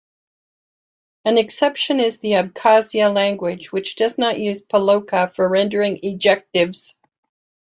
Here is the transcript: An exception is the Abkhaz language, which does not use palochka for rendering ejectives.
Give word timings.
An 1.25 1.37
exception 1.37 1.99
is 1.99 2.17
the 2.21 2.31
Abkhaz 2.31 2.95
language, 3.13 3.71
which 3.71 3.95
does 3.95 4.17
not 4.17 4.39
use 4.39 4.65
palochka 4.65 5.31
for 5.31 5.47
rendering 5.47 5.99
ejectives. 6.03 6.95